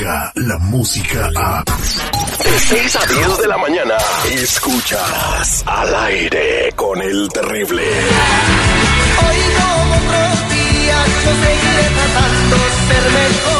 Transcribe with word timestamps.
llega 0.00 0.32
la 0.34 0.58
música 0.58 1.30
a... 1.36 1.64
De 1.64 2.58
6 2.58 2.96
a 2.96 3.06
10 3.06 3.38
de 3.38 3.48
la 3.48 3.58
mañana, 3.58 3.96
escuchas 4.32 5.62
al 5.66 5.94
aire 5.94 6.72
con 6.74 7.00
el 7.02 7.28
terrible. 7.28 7.82
Hoy 7.82 9.38
como 9.58 9.94
otros 9.96 10.50
días 10.50 11.08
yo 11.24 11.32
seguiré 11.44 11.86
tratando 11.94 12.56
de 12.56 12.70
ser 12.88 13.04
mejor 13.12 13.59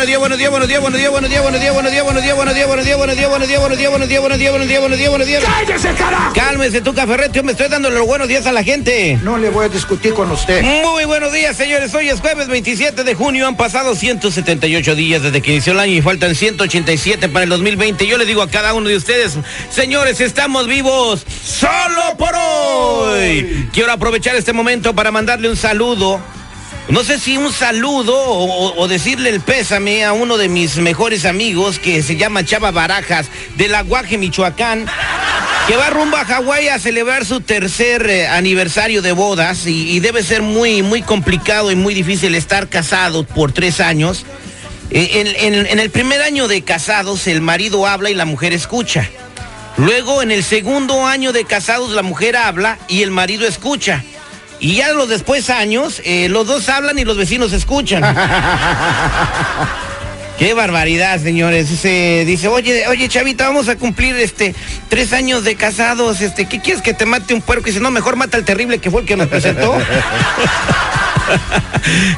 buenos 0.00 0.08
días, 0.08 0.20
buenos 0.20 0.38
días, 0.38 0.50
buenos 0.50 0.68
días, 0.68 0.80
buenos 0.80 0.98
días, 1.00 1.10
buenos 1.12 1.30
días, 1.30 1.42
buenos 1.42 1.60
días, 1.60 1.74
buenos 1.74 1.92
días, 1.92 2.04
buenos 2.04 2.24
días, 2.24 2.66
buenos 2.66 2.86
días, 2.86 2.96
buenos 2.96 3.18
días, 3.18 3.28
buenos 3.28 3.48
días, 3.48 3.60
buenos 3.60 3.78
días, 3.78 3.90
buenos 3.90 4.08
días, 4.08 4.08
buenos 4.08 4.08
días, 4.08 4.20
buenos 4.20 4.38
días, 4.38 4.50
buenos 4.50 4.68
días, 4.68 4.80
buenos 4.80 4.98
días, 4.98 5.10
buenos 5.10 5.26
días. 5.26 5.44
¡Cállese, 5.44 5.94
carajo! 5.94 6.32
Cálmese 6.32 6.80
tu 6.80 6.94
café 6.94 7.28
yo 7.32 7.42
me 7.42 7.52
estoy 7.52 7.68
dando 7.68 7.90
los 7.90 8.06
buenos 8.06 8.26
días 8.26 8.46
a 8.46 8.52
la 8.52 8.62
gente. 8.62 9.18
No 9.22 9.36
le 9.36 9.50
voy 9.50 9.66
a 9.66 9.68
discutir 9.68 10.14
con 10.14 10.30
usted. 10.30 10.62
Muy 10.62 11.04
buenos 11.04 11.32
días, 11.32 11.54
señores. 11.54 11.92
Hoy 11.94 12.08
es 12.08 12.20
jueves 12.20 12.48
27 12.48 13.04
de 13.04 13.14
junio. 13.14 13.46
Han 13.46 13.56
pasado 13.56 13.94
178 13.94 14.94
días 14.94 15.22
desde 15.22 15.42
que 15.42 15.52
inició 15.52 15.74
el 15.74 15.80
año 15.80 15.92
y 15.92 16.00
faltan 16.00 16.34
187 16.34 17.28
para 17.28 17.42
el 17.44 17.50
2020. 17.50 18.06
Yo 18.06 18.16
les 18.16 18.26
digo 18.26 18.40
a 18.40 18.48
cada 18.48 18.72
uno 18.72 18.88
de 18.88 18.96
ustedes, 18.96 19.36
señores, 19.68 20.20
estamos 20.20 20.66
vivos 20.66 21.26
solo 21.44 22.16
por 22.16 22.34
hoy. 22.34 23.68
Quiero 23.72 23.92
aprovechar 23.92 24.34
este 24.34 24.54
momento 24.54 24.94
para 24.94 25.10
mandarle 25.10 25.50
un 25.50 25.56
saludo. 25.56 26.20
No 26.90 27.04
sé 27.04 27.20
si 27.20 27.36
un 27.36 27.52
saludo 27.52 28.16
o, 28.18 28.88
decirle 28.88 29.30
el 29.30 29.40
pésame 29.40 30.04
a 30.04 30.12
uno 30.12 30.36
de 30.36 30.48
mis 30.48 30.76
mejores 30.78 31.24
amigos 31.24 31.78
que 31.78 32.02
se 32.02 32.16
llama 32.16 32.44
Chava 32.44 32.72
Barajas 32.72 33.28
de 33.56 33.68
la 33.68 33.82
Guaje, 33.82 34.18
Michoacán 34.18 34.86
que 35.68 35.76
va 35.76 35.90
rumbo 35.90 36.16
a 36.16 36.24
Hawái 36.24 36.66
a 36.66 36.80
celebrar 36.80 37.24
su 37.24 37.42
tercer 37.42 38.10
eh, 38.10 38.26
aniversario 38.26 39.02
de 39.02 39.12
bodas 39.12 39.66
y, 39.66 40.00
debe 40.00 40.24
ser 40.24 40.42
muy, 40.42 40.82
muy 40.82 41.00
complicado 41.02 41.70
y 41.70 41.76
muy 41.76 41.94
difícil 41.94 42.34
estar 42.34 42.68
casado 42.68 43.24
por 43.24 43.52
tres 43.52 43.78
años. 43.78 44.26
Eh, 44.90 45.36
en 45.70 45.78
el 45.78 45.90
primer 45.90 46.22
año 46.22 46.48
de 46.48 46.62
casados 46.62 47.28
el 47.28 47.40
marido 47.40 47.86
habla 47.86 48.10
y 48.10 48.14
la 48.14 48.24
mujer 48.24 48.52
escucha. 48.52 49.08
Luego 49.76 50.22
en 50.22 50.32
el 50.32 50.42
segundo 50.42 51.06
año 51.06 51.32
de 51.32 51.44
casados 51.44 51.92
la 51.92 52.02
mujer 52.02 52.36
habla 52.36 52.78
y 52.88 53.02
el 53.02 53.12
marido 53.12 53.46
escucha. 53.46 54.02
Y 54.60 54.76
ya 54.76 54.92
los 54.92 55.08
después 55.08 55.48
años 55.50 56.02
eh, 56.04 56.28
los 56.28 56.46
dos 56.46 56.68
hablan 56.68 56.98
y 56.98 57.04
los 57.04 57.16
vecinos 57.16 57.52
escuchan. 57.52 58.02
Qué 60.38 60.54
barbaridad, 60.54 61.20
señores. 61.20 61.68
Se 61.68 62.24
dice, 62.26 62.48
oye, 62.48 62.86
oye, 62.88 63.08
Chavita, 63.08 63.46
vamos 63.46 63.68
a 63.68 63.76
cumplir 63.76 64.16
este 64.16 64.54
tres 64.88 65.12
años 65.12 65.44
de 65.44 65.54
casados. 65.54 66.22
Este, 66.22 66.46
¿qué 66.46 66.60
quieres 66.60 66.82
que 66.82 66.94
te 66.94 67.04
mate 67.04 67.34
un 67.34 67.42
puerco? 67.42 67.68
Y 67.68 67.72
dice, 67.72 67.82
no, 67.82 67.90
mejor 67.90 68.16
mata 68.16 68.38
al 68.38 68.44
terrible 68.44 68.78
que 68.78 68.90
fue 68.90 69.02
el 69.02 69.06
que 69.06 69.16
nos 69.16 69.28
presentó. 69.28 69.76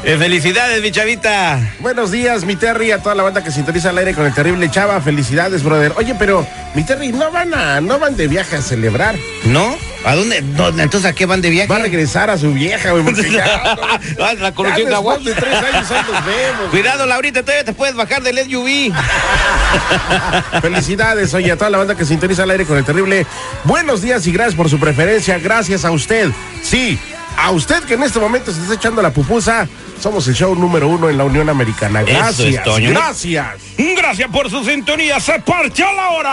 Eh, 0.03 0.17
felicidades, 0.17 0.81
mi 0.81 0.91
chavita. 0.91 1.59
Buenos 1.79 2.11
días, 2.11 2.45
mi 2.45 2.55
Terry, 2.55 2.91
a 2.91 2.97
toda 2.97 3.13
la 3.13 3.23
banda 3.23 3.43
que 3.43 3.51
sintoniza 3.51 3.91
al 3.91 3.97
aire 3.99 4.13
con 4.13 4.25
el 4.25 4.33
terrible 4.33 4.69
Chava. 4.71 4.99
Felicidades, 5.01 5.63
brother. 5.63 5.93
Oye, 5.97 6.15
pero, 6.17 6.45
mi 6.73 6.83
Terry, 6.83 7.11
no 7.11 7.31
van 7.31 7.53
a, 7.53 7.79
no 7.79 7.99
van 7.99 8.17
de 8.17 8.27
viaje 8.27 8.55
a 8.55 8.61
celebrar. 8.61 9.15
¿No? 9.45 9.77
¿A 10.05 10.15
dónde? 10.15 10.41
¿Dónde? 10.41 10.83
Entonces, 10.83 11.09
¿a 11.09 11.13
qué 11.13 11.25
van 11.25 11.41
de 11.41 11.49
viaje? 11.49 11.67
Va 11.69 11.77
a 11.77 11.79
regresar 11.79 12.29
a 12.29 12.37
su 12.37 12.51
vieja, 12.53 12.91
güey. 12.91 13.03
porque 13.03 13.31
ya, 13.31 13.43
Ah, 14.19 14.33
la 14.37 14.51
después 14.51 14.89
Hawái. 14.89 15.23
de 15.23 15.33
tres 15.33 15.55
años 15.55 15.91
ahí 15.91 16.01
nos 16.11 16.25
vemos. 16.25 16.69
Cuidado, 16.71 17.05
Laurita, 17.05 17.41
todavía 17.41 17.63
te 17.63 17.73
puedes 17.73 17.95
bajar 17.95 18.21
del 18.21 18.37
SUV. 18.39 18.93
Felicidades, 20.61 21.33
oye, 21.33 21.51
a 21.51 21.57
toda 21.57 21.69
la 21.69 21.77
banda 21.77 21.95
que 21.95 22.05
sintoniza 22.05 22.43
al 22.43 22.51
aire 22.51 22.65
con 22.65 22.77
el 22.77 22.83
terrible. 22.83 23.25
Buenos 23.63 24.01
días 24.01 24.27
y 24.27 24.31
gracias 24.31 24.55
por 24.55 24.69
su 24.69 24.79
preferencia. 24.79 25.39
Gracias 25.39 25.85
a 25.85 25.91
usted. 25.91 26.29
Sí, 26.61 26.99
a 27.37 27.51
usted 27.51 27.81
que 27.83 27.93
en 27.93 28.03
este 28.03 28.19
momento 28.19 28.51
se 28.51 28.61
está 28.61 28.73
echando 28.73 29.01
la 29.01 29.11
pupusa. 29.11 29.67
Somos 30.01 30.27
el 30.27 30.35
show 30.35 30.53
número 30.53 30.89
uno 30.89 31.09
en 31.09 31.17
la 31.17 31.23
Unión 31.23 31.49
Americana. 31.49 32.03
Gracias. 32.03 32.39
es, 32.55 32.63
Toño. 32.63 32.89
Gracias. 32.89 33.47
Gracias 33.77 34.29
por 34.29 34.49
su 34.49 34.65
sintonía. 34.65 35.17
Se 35.21 35.39
partió 35.39 35.85
la 35.93 36.09
hora. 36.09 36.29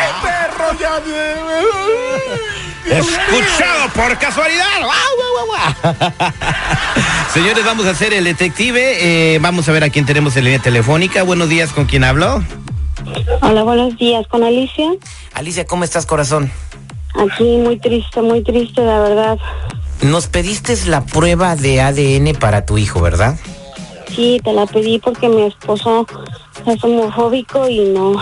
¡Ay, 0.00 0.12
perro! 0.20 0.78
Ya. 0.80 1.00
Escuchado 2.90 3.88
por 3.94 4.18
casualidad. 4.18 4.80
¡Guau, 4.80 4.90
guau, 5.16 5.46
guau, 5.46 5.46
guau! 5.46 6.32
Señores, 7.32 7.64
vamos 7.64 7.86
a 7.86 7.90
hacer 7.90 8.14
el 8.14 8.24
detective. 8.24 9.34
Eh, 9.34 9.38
vamos 9.40 9.68
a 9.68 9.72
ver 9.72 9.84
a 9.84 9.90
quién 9.90 10.06
tenemos 10.06 10.36
en 10.36 10.44
línea 10.44 10.58
telefónica. 10.58 11.22
Buenos 11.22 11.48
días, 11.48 11.72
¿con 11.72 11.84
quién 11.84 12.04
hablo? 12.04 12.42
Hola, 13.42 13.62
buenos 13.62 13.96
días. 13.98 14.26
¿Con 14.28 14.42
Alicia? 14.42 14.90
Alicia, 15.34 15.66
¿cómo 15.66 15.84
estás, 15.84 16.06
corazón? 16.06 16.50
Aquí 17.14 17.44
muy 17.58 17.78
triste, 17.78 18.22
muy 18.22 18.42
triste, 18.42 18.80
la 18.82 19.00
verdad. 19.00 19.38
Nos 20.02 20.26
pediste 20.28 20.74
la 20.86 21.04
prueba 21.04 21.56
de 21.56 21.80
ADN 21.80 22.38
para 22.38 22.64
tu 22.64 22.78
hijo, 22.78 23.00
¿verdad? 23.00 23.38
Sí, 24.14 24.40
te 24.42 24.52
la 24.52 24.66
pedí 24.66 24.98
porque 24.98 25.28
mi 25.28 25.42
esposo 25.42 26.06
es 26.66 26.84
homofóbico 26.84 27.68
y 27.68 27.80
no, 27.80 28.14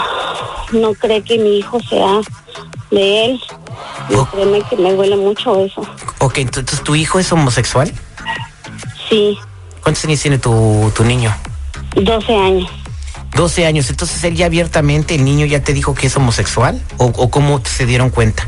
no 0.72 0.94
cree 0.94 1.22
que 1.22 1.38
mi 1.38 1.58
hijo 1.58 1.78
sea 1.80 2.20
de 2.90 3.26
él. 3.26 3.40
Oh. 4.14 4.26
créeme 4.26 4.62
que 4.62 4.76
me 4.76 4.92
duele 4.94 5.16
mucho 5.16 5.64
eso. 5.64 5.82
Ok, 6.18 6.38
entonces 6.38 6.82
tu 6.82 6.94
hijo 6.94 7.18
es 7.18 7.32
homosexual. 7.32 7.92
Sí, 9.08 9.38
¿Cuántos 9.86 10.04
años 10.04 10.20
tiene 10.20 10.38
tu, 10.38 10.92
tu 10.96 11.04
niño? 11.04 11.32
12 11.94 12.36
años. 12.36 12.68
12 13.36 13.66
años. 13.66 13.88
Entonces 13.88 14.24
él 14.24 14.34
ya 14.34 14.46
abiertamente, 14.46 15.14
el 15.14 15.24
niño 15.24 15.46
ya 15.46 15.62
te 15.62 15.72
dijo 15.72 15.94
que 15.94 16.08
es 16.08 16.16
homosexual. 16.16 16.82
¿O, 16.96 17.04
o 17.04 17.30
cómo 17.30 17.60
se 17.64 17.86
dieron 17.86 18.10
cuenta? 18.10 18.42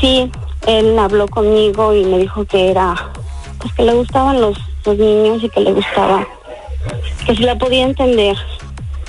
Sí, 0.00 0.30
él 0.68 0.96
habló 0.96 1.26
conmigo 1.26 1.92
y 1.94 2.04
me 2.04 2.18
dijo 2.18 2.44
que 2.44 2.70
era, 2.70 3.10
pues 3.58 3.74
que 3.74 3.82
le 3.82 3.92
gustaban 3.92 4.40
los, 4.40 4.56
los 4.84 4.96
niños 4.96 5.42
y 5.42 5.48
que 5.48 5.58
le 5.58 5.72
gustaba, 5.72 6.24
que 7.26 7.34
si 7.34 7.42
la 7.42 7.58
podía 7.58 7.84
entender. 7.84 8.36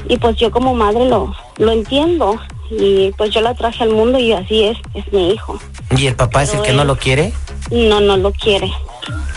Y 0.07 0.17
pues 0.17 0.37
yo 0.37 0.49
como 0.49 0.73
madre 0.73 1.05
lo, 1.07 1.35
lo 1.57 1.71
entiendo. 1.71 2.39
Y 2.69 3.11
pues 3.17 3.31
yo 3.31 3.41
la 3.41 3.55
traje 3.55 3.83
al 3.83 3.89
mundo 3.89 4.19
y 4.19 4.31
así 4.31 4.63
es, 4.63 4.77
es 4.93 5.11
mi 5.11 5.31
hijo. 5.31 5.59
¿Y 5.97 6.07
el 6.07 6.15
papá 6.15 6.43
es 6.43 6.53
el 6.53 6.61
que 6.61 6.73
no 6.73 6.83
lo 6.83 6.97
quiere? 6.97 7.33
No, 7.71 7.99
no 7.99 8.17
lo 8.17 8.31
quiere. 8.31 8.71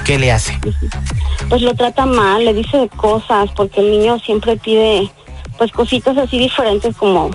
¿Qué 0.04 0.18
le 0.18 0.32
hace? 0.32 0.58
Pues 1.48 1.62
lo 1.62 1.74
trata 1.74 2.06
mal, 2.06 2.44
le 2.44 2.52
dice 2.52 2.90
cosas, 2.96 3.50
porque 3.56 3.80
el 3.80 3.90
niño 3.90 4.18
siempre 4.18 4.56
pide 4.56 5.10
pues 5.58 5.70
cositas 5.72 6.16
así 6.18 6.38
diferentes 6.38 6.96
como 6.96 7.30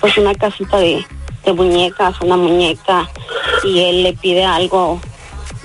pues 0.00 0.16
una 0.18 0.34
casita 0.34 0.78
de, 0.78 1.04
de 1.44 1.52
muñecas, 1.52 2.20
una 2.20 2.36
muñeca, 2.36 3.08
y 3.64 3.80
él 3.80 4.02
le 4.02 4.12
pide 4.14 4.44
algo 4.44 5.00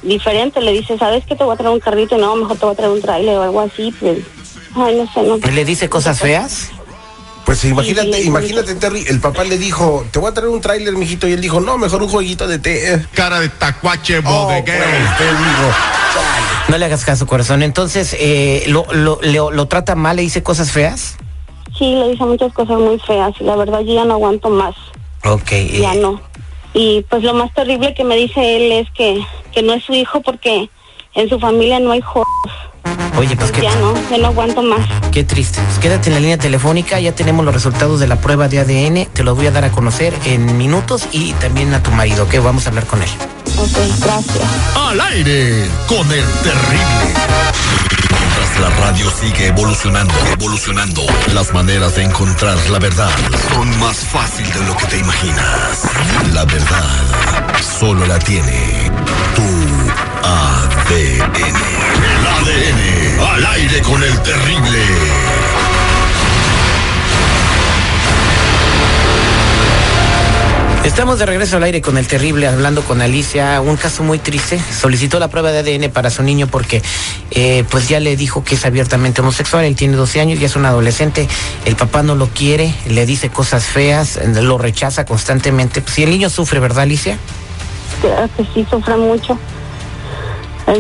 diferente, 0.04 0.62
le 0.62 0.72
dice, 0.72 0.98
¿sabes 0.98 1.26
qué 1.26 1.36
te 1.36 1.44
voy 1.44 1.54
a 1.54 1.58
traer 1.58 1.74
un 1.74 1.80
carrito? 1.80 2.18
No, 2.18 2.36
mejor 2.36 2.58
te 2.58 2.66
voy 2.66 2.74
a 2.74 2.78
traer 2.78 2.92
un 2.92 3.02
trailer 3.02 3.38
o 3.38 3.44
algo 3.44 3.62
así, 3.62 3.94
pues, 4.00 4.20
ay, 4.76 4.96
no 4.96 5.12
sé, 5.12 5.24
no. 5.24 5.38
¿Le 5.38 5.66
dice 5.66 5.90
cosas 5.90 6.20
feas? 6.20 6.72
Pues 7.46 7.64
imagínate, 7.66 8.14
Sí, 8.14 8.22
sí, 8.24 8.28
imagínate, 8.28 8.74
Terry, 8.76 9.06
el 9.08 9.20
papá 9.20 9.44
le 9.44 9.58
dijo, 9.58 10.04
te 10.12 10.18
voy 10.20 10.30
a 10.32 10.34
traer 10.34 10.50
un 10.50 10.62
tráiler, 10.62 10.94
mijito, 10.96 11.28
y 11.28 11.34
él 11.34 11.42
dijo, 11.42 11.60
no, 11.62 11.78
mejor 11.78 12.02
un 12.02 12.10
jueguito 12.10 12.48
de 12.48 12.58
té. 12.60 13.06
Cara 13.14 13.40
de 13.40 13.50
tacuache 13.50 14.20
Oh, 14.20 14.46
bodeguero. 14.46 14.84
pues, 14.84 15.18
te 15.18 15.24
digo. 15.26 15.72
No 16.68 16.78
le 16.80 16.86
hagas 16.86 17.06
caso, 17.06 17.28
corazón. 17.28 17.62
Entonces, 17.62 18.16
eh, 18.20 18.64
lo, 18.68 18.86
lo, 18.92 19.20
lo, 19.22 19.52
lo 19.52 19.68
trata 19.68 19.94
mal? 19.96 20.16
¿Le 20.16 20.24
dice 20.24 20.42
cosas 20.42 20.72
feas? 20.72 21.18
Sí, 21.78 21.94
le 21.94 22.10
dice 22.10 22.24
muchas 22.24 22.52
cosas 22.54 22.80
muy 22.80 22.98
feas 23.00 23.34
y 23.40 23.44
la 23.44 23.56
verdad 23.56 23.82
yo 23.82 23.94
ya 23.94 24.06
no 24.06 24.16
aguanto 24.16 24.50
más. 24.50 24.74
Ok. 25.24 25.52
eh, 25.52 25.80
ya 25.82 25.94
no. 25.94 26.20
Y 26.74 27.06
pues 27.10 27.22
lo 27.24 27.34
más 27.36 27.54
terrible 27.54 27.94
que 27.94 28.04
me 28.04 28.16
dice 28.16 28.56
él 28.58 28.72
es 28.72 28.90
que, 28.92 29.22
que 29.54 29.62
no 29.62 29.74
es 29.74 29.84
su 29.84 29.94
hijo 29.94 30.22
porque 30.22 30.70
en 31.14 31.30
su 31.30 31.40
familia 31.40 31.80
no 31.80 31.92
hay 31.92 32.00
hijos. 32.00 32.24
Oye, 33.18 33.36
pues 33.38 33.52
qué, 33.52 33.62
Ya 33.62 33.76
no, 33.76 33.94
ya 34.10 34.18
no 34.18 34.28
aguanto 34.28 34.62
más. 34.62 34.82
qué 35.12 35.24
triste. 35.24 35.60
Pues 35.62 35.80
quédate 35.80 36.10
en 36.10 36.16
la 36.16 36.20
línea 36.20 36.38
telefónica, 36.38 37.00
ya 37.00 37.14
tenemos 37.14 37.46
los 37.46 37.54
resultados 37.54 38.00
de 38.00 38.08
la 38.08 38.18
prueba 38.18 38.48
de 38.48 38.60
ADN, 38.60 39.06
te 39.14 39.24
los 39.24 39.36
voy 39.36 39.48
a 39.48 39.52
dar 39.52 39.64
a 39.66 39.72
conocer 39.72 40.14
en 40.26 40.58
minutos 40.58 41.08
y 41.12 41.32
también 41.34 41.74
a 41.74 41.82
tu 41.82 41.92
marido, 41.92 42.28
que 42.28 42.40
vamos 42.40 42.66
a 42.66 42.70
hablar 42.70 42.86
con 42.86 43.02
él. 43.02 43.10
Ok, 43.58 43.78
gracias. 44.02 44.44
Al 44.76 45.00
aire 45.00 45.66
con 45.88 46.00
el 46.12 46.26
terrible. 46.44 47.14
Mientras 48.10 48.60
la 48.60 48.70
radio 48.86 49.10
sigue 49.12 49.48
evolucionando, 49.48 50.14
evolucionando, 50.34 51.02
las 51.34 51.54
maneras 51.54 51.96
de 51.96 52.04
encontrar 52.04 52.58
la 52.70 52.80
verdad 52.80 53.10
son 53.54 53.80
más 53.80 53.98
fácil 53.98 54.46
de 54.52 54.60
lo 54.66 54.76
que 54.76 54.86
te 54.88 54.98
imaginas. 54.98 55.84
La 56.34 56.44
verdad 56.44 56.84
solo 57.80 58.06
la 58.06 58.20
tiene 58.20 58.92
tu 59.36 59.75
ADN. 60.26 61.36
El 62.12 62.28
ADN 62.28 63.20
al 63.36 63.46
aire 63.46 63.82
con 63.82 64.02
el 64.02 64.22
terrible. 64.24 64.80
Estamos 70.84 71.20
de 71.20 71.26
regreso 71.26 71.58
al 71.58 71.64
aire 71.64 71.82
con 71.82 71.98
el 71.98 72.08
terrible, 72.08 72.48
hablando 72.48 72.82
con 72.82 73.02
Alicia, 73.02 73.60
un 73.62 73.76
caso 73.76 74.04
muy 74.04 74.18
triste. 74.18 74.60
Solicitó 74.60 75.20
la 75.20 75.28
prueba 75.28 75.52
de 75.52 75.60
ADN 75.60 75.92
para 75.92 76.10
su 76.10 76.24
niño 76.24 76.48
porque 76.48 76.82
eh, 77.32 77.64
pues 77.70 77.90
ya 77.90 78.00
le 78.00 78.16
dijo 78.16 78.44
que 78.44 78.56
es 78.56 78.66
abiertamente 78.66 79.22
homosexual, 79.22 79.66
él 79.66 79.76
tiene 79.76 79.96
12 79.96 80.22
años, 80.22 80.40
ya 80.40 80.46
es 80.46 80.56
un 80.56 80.66
adolescente, 80.66 81.28
el 81.66 81.76
papá 81.76 82.02
no 82.02 82.16
lo 82.16 82.28
quiere, 82.28 82.74
le 82.88 83.06
dice 83.06 83.30
cosas 83.30 83.66
feas, 83.66 84.20
lo 84.26 84.58
rechaza 84.58 85.06
constantemente. 85.06 85.82
Pues, 85.82 85.96
si 85.96 86.04
el 86.04 86.12
niño 86.12 86.30
sufre, 86.30 86.60
¿verdad 86.60 86.84
Alicia? 86.84 87.18
Que 88.02 88.46
sí 88.54 88.66
sufre 88.70 88.96
mucho. 88.96 89.38
Es 90.68 90.80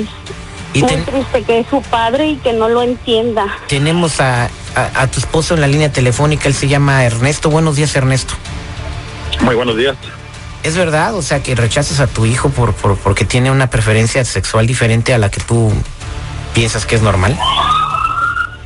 Y 0.73 0.81
muy 0.81 0.89
ten- 0.89 1.05
triste 1.05 1.43
que 1.43 1.59
es 1.59 1.67
su 1.67 1.81
padre 1.83 2.27
y 2.27 2.35
que 2.37 2.53
no 2.53 2.67
lo 2.69 2.81
entienda. 2.81 3.45
tenemos 3.67 4.19
a, 4.19 4.45
a- 4.75 5.01
a 5.01 5.07
tu 5.07 5.19
esposo 5.19 5.53
en 5.53 5.61
la 5.61 5.67
línea 5.67 5.91
telefónica, 5.91 6.47
él 6.47 6.53
se 6.53 6.67
llama 6.67 7.05
Ernesto. 7.05 7.49
Buenos 7.49 7.75
días, 7.75 7.95
Ernesto. 7.95 8.33
Muy 9.41 9.55
buenos 9.55 9.77
días. 9.77 9.95
¿Es 10.63 10.75
verdad? 10.75 11.13
O 11.15 11.21
sea, 11.21 11.43
que 11.43 11.53
rechazas 11.55 11.99
a 11.99 12.07
tu 12.07 12.25
hijo 12.25 12.49
por, 12.49 12.73
por 12.73 12.97
porque 12.97 13.23
tiene 13.25 13.51
una 13.51 13.69
preferencia 13.69 14.25
sexual 14.25 14.65
diferente 14.65 15.13
a 15.13 15.17
la 15.19 15.29
que 15.29 15.39
tú 15.41 15.71
piensas 16.53 16.85
que 16.85 16.95
es 16.95 17.01
normal. 17.03 17.37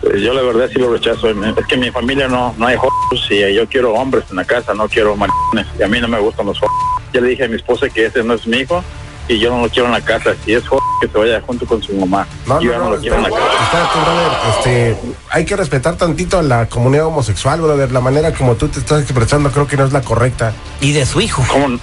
Eh, 0.03 0.21
Yo 0.21 0.33
la 0.33 0.41
verdad 0.41 0.69
sí 0.73 0.79
lo 0.79 0.91
rechazo. 0.93 1.29
Es 1.29 1.65
que 1.67 1.75
en 1.75 1.81
mi 1.81 1.91
familia 1.91 2.27
no, 2.29 2.55
no 2.57 2.67
hay 2.67 2.77
jóvenes 2.77 3.25
y 3.29 3.53
yo 3.53 3.67
quiero 3.67 3.93
hombres 3.93 4.23
en 4.29 4.37
la 4.37 4.45
casa, 4.45 4.73
no 4.73 4.87
quiero 4.87 5.15
maricones. 5.17 5.67
Y 5.77 5.83
a 5.83 5.87
mí 5.89 5.99
no 5.99 6.07
me 6.07 6.19
gustan 6.19 6.45
los 6.45 6.57
jóvenes. 6.57 6.77
Ya 7.13 7.19
le 7.21 7.27
dije 7.29 7.43
a 7.45 7.47
mi 7.49 7.55
esposa 7.57 7.89
que 7.89 8.05
ese 8.05 8.23
no 8.23 8.33
es 8.35 8.47
mi 8.47 8.57
hijo 8.59 8.83
y 9.29 9.39
yo 9.39 9.49
no 9.51 9.61
lo 9.61 9.69
quiero 9.69 9.85
en 9.87 9.93
la 9.93 10.01
casa. 10.01 10.31
Si 10.43 10.53
es 10.53 10.67
joven, 10.67 10.83
que 11.01 11.07
se 11.07 11.17
vaya 11.17 11.41
junto 11.45 11.65
con 11.65 11.81
su 11.81 11.93
mamá. 11.93 12.27
No, 12.45 12.59
yo 12.59 12.71
no, 12.73 12.77
no, 12.79 12.83
no, 12.85 12.89
lo 12.95 12.99
quiero 13.01 13.15
en 13.17 13.23
la 13.23 13.29
casa. 13.29 13.43
espérate, 13.63 13.99
brother, 13.99 14.31
este, 14.57 14.97
hay 15.29 15.45
que 15.45 15.55
respetar 15.55 15.95
tantito 15.95 16.37
a 16.39 16.41
la 16.41 16.67
comunidad 16.67 17.05
homosexual, 17.05 17.61
brother. 17.61 17.91
La 17.91 18.01
manera 18.01 18.33
como 18.33 18.55
tú 18.55 18.67
te 18.67 18.79
estás 18.79 19.01
expresando 19.03 19.51
creo 19.51 19.67
que 19.67 19.77
no 19.77 19.85
es 19.85 19.93
la 19.93 20.01
correcta. 20.01 20.53
Y 20.81 20.91
de 20.91 21.05
su 21.05 21.21
hijo. 21.21 21.43
¿Cómo? 21.47 21.79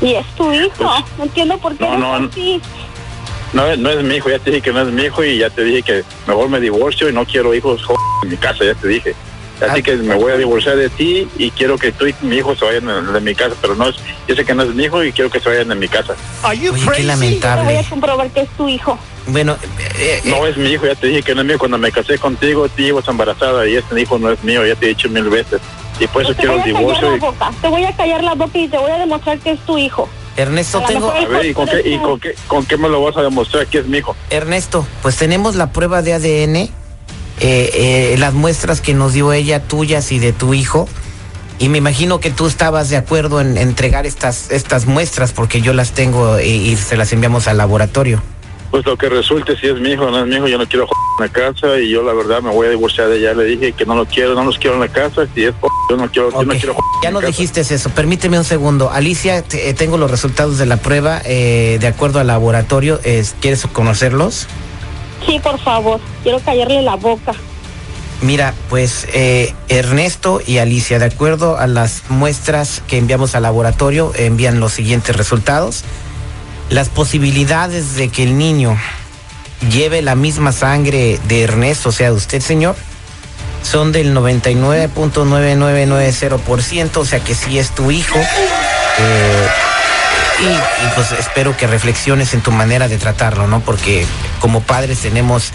Y 0.00 0.14
es 0.14 0.26
tu 0.36 0.52
hijo. 0.52 0.84
No 1.18 1.24
entiendo 1.24 1.58
por 1.58 1.76
qué 1.76 1.84
No, 1.84 1.96
no. 1.98 2.30
No, 3.52 3.66
es- 3.66 3.78
no 3.78 3.90
es 3.90 4.02
mi 4.02 4.16
hijo, 4.16 4.28
ya 4.28 4.38
te 4.38 4.50
dije 4.50 4.62
que 4.62 4.72
no 4.72 4.82
es 4.82 4.88
mi 4.88 5.02
hijo 5.02 5.24
y 5.24 5.38
ya 5.38 5.48
te 5.50 5.62
dije 5.64 5.82
que 5.82 6.04
mejor 6.26 6.48
me 6.48 6.60
divorcio 6.60 7.08
y 7.08 7.12
no 7.12 7.24
quiero 7.24 7.54
hijos 7.54 7.80
en 8.22 8.28
mi 8.30 8.36
casa, 8.36 8.64
ya 8.64 8.74
te 8.74 8.88
dije. 8.88 9.14
Así 9.60 9.80
Ah. 9.80 9.82
que 9.82 9.96
me 9.96 10.14
voy 10.14 10.32
a 10.32 10.36
divorciar 10.36 10.76
de 10.76 10.90
ti 10.90 11.26
y 11.38 11.50
quiero 11.50 11.78
que 11.78 11.90
tú 11.92 12.06
y 12.06 12.14
mi 12.22 12.36
hijo 12.36 12.54
se 12.54 12.64
vayan 12.64 13.12
de, 13.12 13.20
mi 13.20 13.34
casa, 13.34 13.54
pero 13.60 13.74
no 13.74 13.88
es, 13.88 13.96
yo 14.28 14.34
sé 14.34 14.44
que 14.44 14.54
no 14.54 14.62
es 14.62 14.74
mi 14.74 14.84
hijo 14.84 15.02
y 15.02 15.12
quiero 15.12 15.30
que 15.30 15.40
se 15.40 15.48
vayan 15.48 15.68
de 15.68 15.74
mi 15.74 15.88
casa. 15.88 16.14
Oye, 16.44 16.70
qué 16.70 16.78
Te 16.78 16.84
voy 16.84 17.02
lamentable. 17.02 17.78
a 17.78 17.82
comprobar 17.84 18.30
que 18.30 18.40
es 18.40 18.48
tu 18.50 18.68
hijo. 18.68 18.98
Bueno, 19.28 19.56
eh, 19.98 20.20
eh, 20.24 20.30
No 20.30 20.46
es 20.46 20.56
mi 20.56 20.70
hijo, 20.70 20.86
ya 20.86 20.94
te 20.94 21.08
dije 21.08 21.22
que 21.22 21.34
no 21.34 21.40
es 21.40 21.46
mío. 21.46 21.58
Cuando 21.58 21.78
me 21.78 21.90
casé 21.90 22.18
contigo, 22.18 22.68
tú 22.68 22.82
ibas 22.82 23.08
embarazada 23.08 23.66
y 23.66 23.76
este 23.76 24.00
hijo 24.00 24.18
no 24.18 24.30
es 24.30 24.42
mío, 24.44 24.64
ya 24.66 24.76
te 24.76 24.86
he 24.86 24.88
dicho 24.90 25.08
mil 25.08 25.24
veces. 25.24 25.60
Y 25.98 26.06
por 26.06 26.22
eso 26.22 26.32
te 26.34 26.40
quiero 26.40 26.56
el 26.56 26.62
divorcio. 26.62 27.16
Y, 27.16 27.18
boca. 27.18 27.50
Te 27.60 27.68
voy 27.68 27.84
a 27.84 27.96
callar 27.96 28.22
la 28.22 28.34
boca 28.34 28.58
y 28.58 28.68
te 28.68 28.76
voy 28.78 28.90
a 28.90 28.98
demostrar 28.98 29.38
que 29.38 29.52
es 29.52 29.60
tu 29.60 29.78
hijo. 29.78 30.08
Ernesto, 30.36 30.78
a 30.78 30.86
tengo... 30.86 31.10
a 31.10 31.26
ver, 31.26 31.46
¿y 31.46 31.54
con 31.54 31.66
qué, 31.66 31.80
y 31.88 31.98
con 31.98 32.20
qué, 32.20 32.34
con 32.46 32.66
qué 32.66 32.76
me 32.76 32.90
lo 32.90 33.02
vas 33.02 33.16
a 33.16 33.22
demostrar 33.22 33.66
que 33.66 33.78
es 33.78 33.86
mi 33.86 33.98
hijo? 33.98 34.14
Ernesto, 34.28 34.86
pues 35.00 35.16
tenemos 35.16 35.54
la 35.56 35.72
prueba 35.72 36.02
de 36.02 36.12
ADN, 36.12 36.70
eh, 37.40 38.12
eh, 38.12 38.16
las 38.18 38.34
muestras 38.34 38.80
que 38.80 38.94
nos 38.94 39.12
dio 39.12 39.32
ella, 39.32 39.62
tuyas 39.62 40.12
y 40.12 40.18
de 40.18 40.32
tu 40.32 40.54
hijo. 40.54 40.88
Y 41.58 41.68
me 41.70 41.78
imagino 41.78 42.20
que 42.20 42.30
tú 42.30 42.46
estabas 42.46 42.90
de 42.90 42.96
acuerdo 42.98 43.40
en 43.40 43.56
entregar 43.56 44.04
estas, 44.06 44.50
estas 44.50 44.86
muestras 44.86 45.32
porque 45.32 45.62
yo 45.62 45.72
las 45.72 45.92
tengo 45.92 46.38
y, 46.38 46.44
y 46.50 46.76
se 46.76 46.96
las 46.98 47.12
enviamos 47.12 47.48
al 47.48 47.56
laboratorio. 47.56 48.22
Pues 48.70 48.84
lo 48.84 48.98
que 48.98 49.08
resulte, 49.08 49.56
si 49.56 49.68
es 49.68 49.80
mi 49.80 49.92
hijo 49.92 50.04
o 50.04 50.10
no 50.10 50.18
es 50.20 50.26
mi 50.26 50.36
hijo, 50.36 50.48
yo 50.48 50.58
no 50.58 50.66
quiero 50.66 50.84
en 50.84 51.24
la 51.24 51.32
casa 51.32 51.78
y 51.78 51.88
yo 51.88 52.02
la 52.02 52.12
verdad 52.12 52.42
me 52.42 52.50
voy 52.50 52.66
a 52.66 52.70
divorciar 52.70 53.08
de 53.08 53.18
ella. 53.18 53.32
Le 53.32 53.44
dije 53.44 53.72
que 53.72 53.86
no 53.86 53.94
lo 53.94 54.04
quiero, 54.04 54.34
no 54.34 54.44
los 54.44 54.58
quiero 54.58 54.74
en 54.74 54.80
la 54.80 54.88
casa. 54.88 55.26
Si 55.34 55.44
es 55.44 55.54
yo 55.88 55.96
no 55.96 56.10
quiero, 56.10 56.30
yo 56.32 56.42
no 56.44 56.52
quiero 56.52 56.76
Ya 57.02 57.10
nos 57.10 57.24
dijiste 57.24 57.60
eso. 57.62 57.88
Permíteme 57.90 58.36
un 58.38 58.44
segundo. 58.44 58.90
Alicia, 58.90 59.40
te- 59.42 59.70
eh, 59.70 59.72
tengo 59.72 59.96
los 59.96 60.10
resultados 60.10 60.58
de 60.58 60.66
la 60.66 60.76
prueba 60.76 61.22
eh, 61.24 61.78
de 61.80 61.86
acuerdo 61.86 62.18
al 62.20 62.26
laboratorio. 62.26 63.00
Eh, 63.04 63.24
¿Quieres 63.40 63.66
conocerlos? 63.72 64.46
Sí, 65.26 65.38
por 65.40 65.58
favor. 65.58 66.00
Quiero 66.22 66.40
callarle 66.40 66.80
la 66.82 66.96
boca. 66.96 67.34
Mira, 68.22 68.54
pues 68.70 69.06
eh, 69.12 69.52
Ernesto 69.68 70.40
y 70.44 70.56
Alicia, 70.58 70.98
de 70.98 71.04
acuerdo 71.04 71.58
a 71.58 71.66
las 71.66 72.04
muestras 72.08 72.82
que 72.88 72.96
enviamos 72.96 73.34
al 73.34 73.42
laboratorio, 73.42 74.12
envían 74.16 74.58
los 74.58 74.72
siguientes 74.72 75.14
resultados. 75.16 75.84
Las 76.70 76.88
posibilidades 76.88 77.96
de 77.96 78.08
que 78.08 78.22
el 78.22 78.38
niño 78.38 78.78
lleve 79.70 80.00
la 80.02 80.14
misma 80.14 80.52
sangre 80.52 81.20
de 81.28 81.42
Ernesto, 81.42 81.90
o 81.90 81.92
sea, 81.92 82.08
de 82.10 82.16
usted, 82.16 82.40
señor, 82.40 82.74
son 83.62 83.92
del 83.92 84.14
99.9990%, 84.14 86.96
o 86.96 87.04
sea 87.04 87.20
que 87.20 87.34
sí 87.34 87.58
es 87.58 87.68
tu 87.70 87.90
hijo. 87.90 88.18
Eh, 88.18 89.48
y, 90.40 90.44
y, 90.86 90.90
pues 90.94 91.12
espero 91.12 91.56
que 91.56 91.66
reflexiones 91.66 92.34
en 92.34 92.40
tu 92.42 92.50
manera 92.52 92.88
de 92.88 92.98
tratarlo, 92.98 93.46
¿no? 93.46 93.60
Porque 93.60 94.06
como 94.40 94.60
padres 94.62 94.98
tenemos 95.00 95.50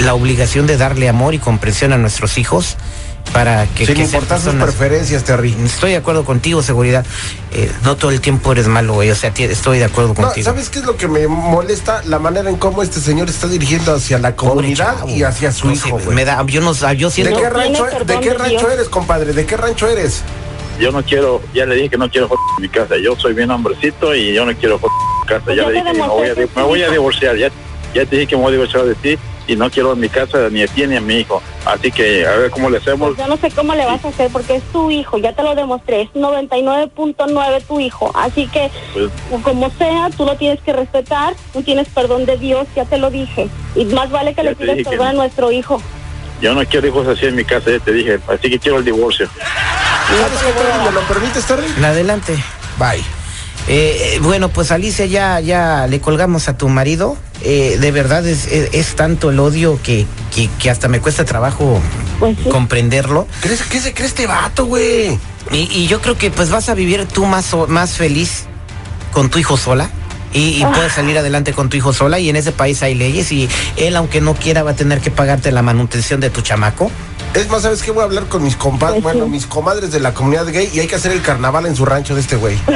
la 0.00 0.14
obligación 0.14 0.66
de 0.66 0.76
darle 0.76 1.08
amor 1.08 1.34
y 1.34 1.38
comprensión 1.38 1.92
a 1.92 1.98
nuestros 1.98 2.38
hijos 2.38 2.76
para 3.32 3.66
que, 3.66 3.84
Sin 3.84 3.96
que 3.96 4.02
importar 4.04 4.40
sus 4.40 4.54
preferencias, 4.54 5.22
Terry. 5.24 5.54
Estoy 5.64 5.90
de 5.90 5.96
acuerdo 5.98 6.24
contigo, 6.24 6.62
seguridad. 6.62 7.04
Eh, 7.52 7.70
no 7.82 7.94
todo 7.96 8.10
el 8.10 8.22
tiempo 8.22 8.52
eres 8.52 8.68
malo, 8.68 8.94
güey. 8.94 9.10
O 9.10 9.14
sea, 9.14 9.32
estoy 9.36 9.78
de 9.78 9.84
acuerdo 9.84 10.10
No, 10.10 10.22
contigo. 10.22 10.44
¿sabes 10.46 10.70
qué 10.70 10.78
es 10.78 10.86
lo 10.86 10.96
que 10.96 11.08
me 11.08 11.26
molesta? 11.26 12.00
La 12.06 12.18
manera 12.18 12.48
en 12.48 12.56
cómo 12.56 12.82
este 12.82 13.00
señor 13.00 13.28
está 13.28 13.46
dirigiendo 13.46 13.94
hacia 13.94 14.18
la 14.18 14.34
comunidad 14.34 15.06
y 15.08 15.24
hacia 15.24 15.52
su 15.52 15.68
No 15.68 15.76
sé, 15.76 15.88
hijo, 15.88 15.98
güey. 15.98 16.14
me 16.16 16.24
da, 16.24 16.42
yo 16.46 16.62
no, 16.62 16.72
yo 16.94 17.08
¿De 17.08 17.14
siento. 17.14 17.36
qué 17.36 17.42
No 17.42 17.50
rancho, 17.50 17.84
tiene 17.86 18.04
¿de 18.06 18.20
qué 18.20 18.30
de 18.30 18.38
rancho 18.38 18.70
eres, 18.70 18.88
compadre? 18.88 19.32
¿De 19.34 19.44
qué 19.44 19.56
rancho 19.58 19.88
eres? 19.88 20.22
Yo 20.80 20.92
no 20.92 21.02
quiero, 21.02 21.40
ya 21.52 21.66
le 21.66 21.74
dije 21.74 21.90
que 21.90 21.98
no 21.98 22.08
quiero 22.08 22.26
en 22.26 22.62
mi 22.62 22.68
casa. 22.68 22.96
Yo 23.02 23.16
soy 23.16 23.34
bien 23.34 23.50
hombrecito 23.50 24.14
y 24.14 24.32
yo 24.32 24.46
no 24.46 24.54
quiero 24.54 24.76
en 24.76 24.82
mi 24.82 25.26
casa. 25.26 25.44
Pues 25.44 25.56
ya 25.56 25.64
ya 25.64 25.68
le 25.68 25.74
dije 25.74 25.92
que 25.92 25.98
me 25.98 26.06
voy, 26.06 26.28
a, 26.28 26.34
me 26.34 26.62
voy 26.62 26.82
divorciar. 26.90 27.36
Ya, 27.36 27.50
ya 27.94 28.06
te 28.06 28.16
dije 28.16 28.28
que 28.28 28.36
me 28.36 28.42
voy 28.42 28.50
a 28.50 28.52
divorciar 28.52 28.84
de 28.84 28.94
ti 28.94 29.18
y 29.48 29.56
no 29.56 29.70
quiero 29.70 29.94
en 29.94 30.00
mi 30.00 30.08
casa 30.08 30.48
ni 30.50 30.62
a 30.62 30.66
ti 30.68 30.86
ni 30.86 30.96
a 30.96 31.00
mi 31.00 31.16
hijo. 31.16 31.42
Así 31.64 31.90
que 31.90 32.26
a 32.26 32.36
ver 32.36 32.50
cómo 32.50 32.70
le 32.70 32.78
hacemos. 32.78 33.08
Pues 33.08 33.18
yo 33.18 33.26
no 33.26 33.36
sé 33.38 33.50
cómo 33.50 33.74
le 33.74 33.84
vas 33.86 34.04
a 34.04 34.08
hacer 34.08 34.30
porque 34.30 34.56
es 34.56 34.62
tu 34.72 34.90
hijo. 34.90 35.18
Ya 35.18 35.32
te 35.32 35.42
lo 35.42 35.54
demostré. 35.54 36.02
Es 36.02 36.12
99.9 36.12 37.62
tu 37.66 37.80
hijo. 37.80 38.12
Así 38.14 38.46
que, 38.46 38.70
Pues, 38.92 39.42
como 39.42 39.70
sea, 39.70 40.10
tú 40.16 40.26
lo 40.26 40.36
tienes 40.36 40.60
que 40.60 40.72
respetar. 40.72 41.34
Tú 41.52 41.62
tienes 41.62 41.88
perdón 41.88 42.26
de 42.26 42.36
Dios. 42.36 42.66
Ya 42.76 42.84
te 42.84 42.98
lo 42.98 43.10
dije. 43.10 43.48
Y 43.74 43.86
más 43.86 44.10
vale 44.10 44.34
que 44.34 44.42
le 44.42 44.54
pidas 44.54 44.76
que 44.76 44.84
perdón 44.84 45.08
a 45.08 45.12
nuestro 45.14 45.50
hijo. 45.50 45.82
yo 46.40 46.54
no 46.54 46.64
quiero 46.66 46.86
hijos 46.86 47.08
así 47.08 47.26
en 47.26 47.34
mi 47.34 47.44
casa, 47.44 47.70
ya 47.70 47.80
te 47.80 47.92
dije. 47.92 48.20
Así 48.28 48.50
que 48.50 48.58
quiero 48.58 48.78
el 48.78 48.84
divorcio. 48.84 49.28
¿Sabes 50.08 50.38
qué, 50.40 50.52
Terry? 50.52 50.84
¿Me 50.84 50.92
lo 50.92 51.00
permites, 51.08 51.44
Terry? 51.44 51.84
Adelante. 51.84 52.34
Bye. 52.78 53.02
Eh, 53.68 54.14
eh, 54.14 54.18
bueno, 54.22 54.48
pues 54.48 54.70
Alicia, 54.72 55.04
ya, 55.06 55.40
ya 55.40 55.86
le 55.88 56.00
colgamos 56.00 56.48
a 56.48 56.56
tu 56.56 56.68
marido. 56.68 57.16
Eh, 57.42 57.76
de 57.78 57.90
verdad 57.92 58.26
es, 58.26 58.46
es- 58.46 58.70
es 58.72 58.96
tanto 58.96 59.30
el 59.30 59.38
odio 59.38 59.78
que, 59.82 60.06
que, 60.34 60.48
que 60.58 60.70
hasta 60.70 60.88
me 60.88 61.00
cuesta 61.00 61.24
trabajo 61.24 61.80
Pues 62.18 62.36
sí. 62.42 62.48
comprenderlo. 62.48 63.28
¿Crees, 63.40 63.62
¿Qué 63.62 63.80
se 63.80 63.92
cree 63.94 64.06
este 64.08 64.26
vato, 64.26 64.64
güey? 64.66 65.18
Y, 65.52 65.68
y 65.72 65.86
yo 65.86 66.00
creo 66.00 66.16
que 66.16 66.30
pues 66.30 66.50
vas 66.50 66.68
a 66.68 66.74
vivir 66.74 67.04
tú 67.06 67.26
más, 67.26 67.54
más 67.68 67.92
feliz 67.92 68.44
con 69.12 69.28
tu 69.30 69.38
hijo 69.38 69.56
sola. 69.56 69.90
Y, 70.32 70.60
y 70.60 70.64
puedes 70.74 70.92
salir 70.92 71.16
adelante 71.16 71.52
con 71.54 71.68
tu 71.70 71.76
hijo 71.78 71.92
sola 71.94 72.18
y 72.18 72.28
en 72.28 72.36
ese 72.36 72.52
país 72.52 72.82
hay 72.82 72.94
leyes 72.94 73.32
y 73.32 73.48
él 73.76 73.96
aunque 73.96 74.20
no 74.20 74.34
quiera 74.34 74.62
va 74.62 74.72
a 74.72 74.76
tener 74.76 75.00
que 75.00 75.10
pagarte 75.10 75.52
la 75.52 75.62
manutención 75.62 76.20
de 76.20 76.28
tu 76.30 76.42
chamaco. 76.42 76.90
Es 77.34 77.48
más, 77.50 77.62
¿sabes 77.62 77.82
qué? 77.82 77.90
Voy 77.90 78.02
a 78.02 78.04
hablar 78.04 78.26
con 78.26 78.42
mis 78.42 78.56
compadres, 78.56 78.96
sí. 78.98 79.02
bueno, 79.02 79.26
mis 79.28 79.46
comadres 79.46 79.92
de 79.92 80.00
la 80.00 80.12
comunidad 80.14 80.46
gay 80.46 80.68
y 80.72 80.80
hay 80.80 80.86
que 80.86 80.96
hacer 80.96 81.12
el 81.12 81.22
carnaval 81.22 81.66
en 81.66 81.76
su 81.76 81.84
rancho 81.84 82.14
de 82.14 82.20
este 82.20 82.36
güey. 82.36 82.56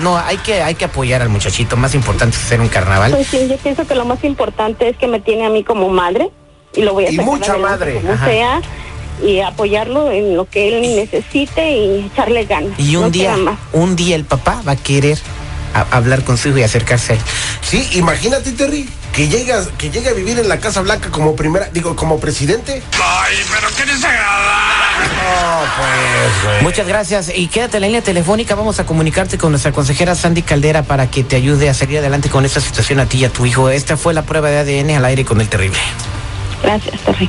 No, 0.00 0.16
hay 0.16 0.36
que, 0.38 0.62
hay 0.62 0.74
que 0.74 0.84
apoyar 0.84 1.20
al 1.22 1.28
muchachito, 1.28 1.76
más 1.76 1.94
importante 1.94 2.36
es 2.36 2.44
hacer 2.44 2.60
un 2.60 2.68
carnaval. 2.68 3.12
Pues 3.12 3.26
sí, 3.26 3.46
yo 3.48 3.56
pienso 3.56 3.86
que 3.86 3.94
lo 3.94 4.04
más 4.04 4.22
importante 4.24 4.88
es 4.88 4.96
que 4.96 5.06
me 5.06 5.20
tiene 5.20 5.44
a 5.46 5.50
mí 5.50 5.64
como 5.64 5.88
madre 5.88 6.30
y 6.74 6.82
lo 6.82 6.92
voy 6.92 7.06
a 7.06 7.10
Y 7.10 7.16
sacar 7.16 7.26
mucha 7.26 7.52
adelante 7.52 7.78
madre. 7.78 7.94
como 8.00 8.12
Ajá. 8.12 8.26
sea 8.26 8.60
y 9.22 9.40
apoyarlo 9.40 10.10
en 10.10 10.36
lo 10.36 10.44
que 10.48 10.68
él 10.68 10.96
necesite 10.96 11.70
y 11.72 12.06
echarle 12.12 12.44
ganas. 12.44 12.78
Y 12.78 12.96
un 12.96 13.04
no 13.04 13.10
día, 13.10 13.36
un 13.72 13.96
día 13.96 14.16
el 14.16 14.24
papá 14.24 14.62
va 14.66 14.72
a 14.72 14.76
querer 14.76 15.18
a- 15.80 15.96
hablar 15.96 16.24
con 16.24 16.36
su 16.38 16.48
hijo 16.48 16.58
y 16.58 16.62
acercarse 16.62 17.12
a 17.12 17.16
él. 17.16 17.22
Sí, 17.62 17.88
imagínate, 17.92 18.52
Terry, 18.52 18.88
que 19.12 19.28
llegas, 19.28 19.68
que 19.78 19.90
llegue 19.90 20.08
a 20.08 20.12
vivir 20.12 20.38
en 20.38 20.48
la 20.48 20.58
Casa 20.58 20.80
Blanca 20.82 21.10
como 21.10 21.34
primera, 21.36 21.68
digo, 21.72 21.96
como 21.96 22.18
presidente. 22.20 22.82
Ay, 23.02 23.36
pero 23.52 23.68
qué 23.76 23.84
desagradable. 23.84 25.06
No, 25.06 25.60
pues, 25.76 26.44
güey. 26.44 26.62
Muchas 26.62 26.86
gracias 26.86 27.30
y 27.34 27.48
quédate 27.48 27.76
en 27.76 27.80
la 27.82 27.86
línea 27.88 28.02
telefónica. 28.02 28.54
Vamos 28.54 28.78
a 28.80 28.86
comunicarte 28.86 29.36
con 29.38 29.50
nuestra 29.52 29.72
consejera 29.72 30.14
Sandy 30.14 30.42
Caldera 30.42 30.82
para 30.82 31.10
que 31.10 31.22
te 31.24 31.36
ayude 31.36 31.68
a 31.68 31.74
salir 31.74 31.98
adelante 31.98 32.28
con 32.30 32.44
esta 32.44 32.60
situación 32.60 33.00
a 33.00 33.06
ti 33.06 33.18
y 33.18 33.24
a 33.24 33.30
tu 33.30 33.44
hijo. 33.46 33.68
Esta 33.70 33.96
fue 33.96 34.14
la 34.14 34.22
prueba 34.22 34.48
de 34.48 34.58
ADN 34.58 34.96
al 34.96 35.04
aire 35.04 35.24
con 35.24 35.40
el 35.40 35.48
terrible. 35.48 35.78
Gracias, 36.62 37.00
Terry. 37.02 37.28